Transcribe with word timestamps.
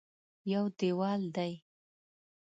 یو 0.51 0.63
دېوال 0.79 1.21
دی. 1.35 1.53